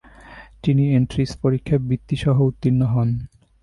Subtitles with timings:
[0.63, 3.09] তিনি এন্ট্রিস পরীক্ষায় বৃত্তিসহ উত্তীর্ণ হন।